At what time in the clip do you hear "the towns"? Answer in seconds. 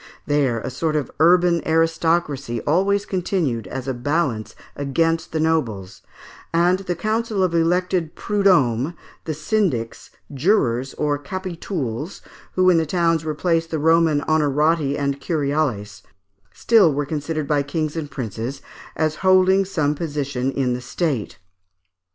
12.79-13.23